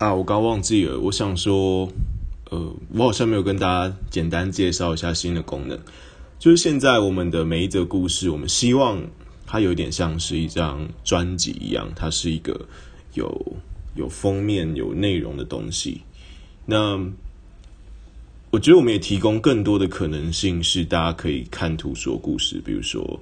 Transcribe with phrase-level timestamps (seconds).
[0.00, 1.86] 啊，我刚忘记了，我想说，
[2.48, 5.78] 呃，我好像没有跟大家简单介绍一下新的功能，
[6.38, 8.98] 就是现在我们的每一则故事，我们希望
[9.46, 12.58] 它有点像是一张专辑一样，它是一个
[13.12, 13.56] 有
[13.94, 16.00] 有封面、有内容的东西。
[16.64, 16.98] 那
[18.50, 22.58] 我觉得我们也提供更多的可能性，是大家可以看图说故事。
[22.64, 23.20] 比如说，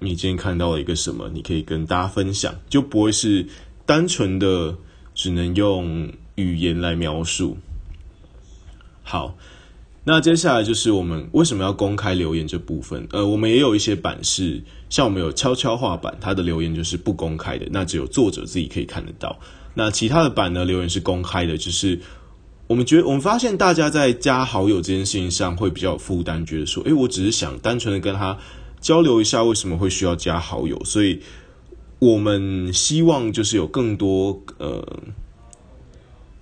[0.00, 3.46] 你今天看到了一个什么，你可以跟大家分享，就不会是
[3.86, 4.76] 单纯的
[5.20, 7.58] 只能用语言来描述。
[9.02, 9.36] 好，
[10.02, 13.06] 那接下来就是我们为什么要公开留言这部分。
[13.10, 19.38] 呃，我们也有一些版是，像我们有悄悄话版，它的留言就是不公开的，那只有作者自己可以看得到。
[19.74, 22.00] 那其他的版呢，留言是公开的，就是。
[22.66, 28.38] 我们觉得，我们发现大家在加好友这件事情上会比较有负担，觉得说，诶，我只是想单纯的跟他
[28.80, 30.80] 交流一下，为什么会需要加好友？
[30.84, 31.20] 所以，
[31.98, 34.86] 我们希望就是有更多呃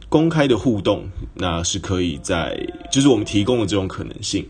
[0.08, 2.58] 公开的互动，那是可以在，
[2.90, 4.46] 就是我们提供的这种可能性。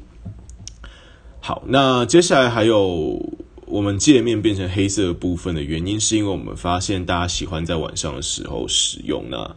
[1.41, 3.21] 好，那接下来还有
[3.67, 9.57] 我们界面变成黑色部分的原因，是因为我们发现大家喜欢在晚上的时候使用那。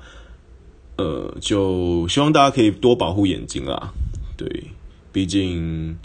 [0.97, 3.91] 呃，就希望大家可以多保护眼睛啦。
[4.37, 4.65] 对，
[5.11, 5.97] 毕竟，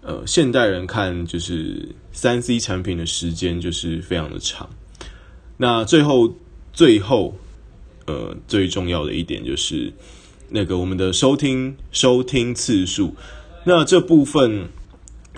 [0.00, 4.68] 呃，现代人看就是三 C 产品的时间就是非常的长。
[5.56, 6.34] 那最后，
[6.72, 7.36] 最后，
[8.10, 9.92] 呃，最重要的一点就是
[10.48, 13.14] 那个我们的收听收听次数。
[13.64, 14.68] 那这部分，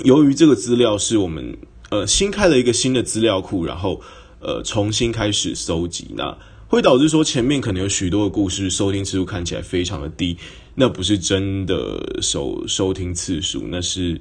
[0.04, 1.58] 由于这个资料是我们
[1.90, 4.00] 呃新开了一个新的资料库，然后
[4.40, 6.38] 呃重新开始搜集那。
[6.68, 10.38] 会导致说前面可能有许多的故事收听次数看起来非常的低，
[10.74, 14.18] 那不是真的收收听次数，那是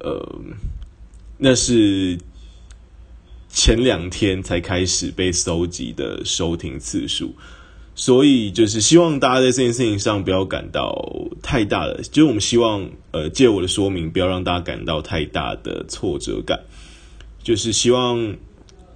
[0.00, 0.38] 呃
[1.38, 2.18] 那是
[3.48, 7.34] 前两天才开始被搜集的收听次数，
[7.96, 11.04] 所以就是希望大家在这件事情上不要感到
[11.42, 16.60] 太大的，就是我们希望呃借我的说明不要让大家感到太大的挫折感，
[17.42, 18.36] 就是希望。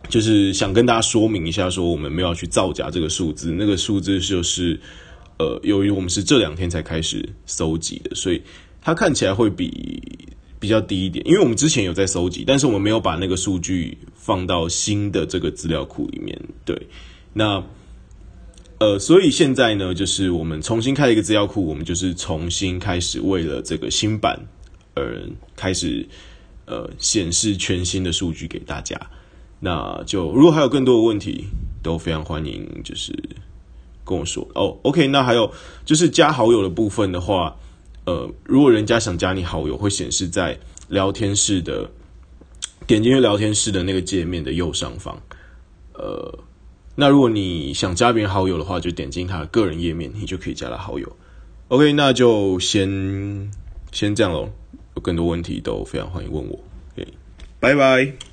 [0.09, 4.81] 就是想跟大家说明一下，说我们没有去造假这个数字，那个数字就是，
[5.39, 8.43] 呃，由于我们是这两天才开始搜集的，所以
[8.81, 10.03] 它看起来会比
[10.59, 11.25] 比较低一点。
[11.29, 16.37] 因为我们之前有在搜集，但是我们没有把那个数据放到新的这个资料库里面。
[16.65, 16.77] 对，
[17.33, 17.63] 那
[18.81, 24.41] 呃，所以现在呢，就是我们重新开了一个资料库，我们就是重新开始为了这个新版
[24.95, 25.23] 而
[25.55, 26.09] 开始
[26.65, 28.99] 呃显示全新的数据给大家。
[29.59, 31.45] 那就如果还有更多的问题，
[31.83, 33.13] 都非常欢迎，就是
[34.03, 34.79] 跟我说哦。
[34.81, 35.53] OK，那还有
[35.85, 37.55] 就是加好友的部分的话，
[38.07, 40.59] 呃，如果人家想加你好友，会显示在
[40.89, 41.91] 聊天室的
[42.87, 45.21] 点进去聊天室的那个界面的右上方。
[45.93, 46.39] 呃，
[47.01, 51.17] 那如果你想加别人好友的话，就点进他的个人页面，你就可以加他好友。
[51.69, 53.51] OK，那就先
[53.91, 54.51] 先这样喽。
[54.95, 56.59] 有更多问题都非常欢迎问我。
[56.93, 57.09] OK，
[57.59, 58.30] 拜拜。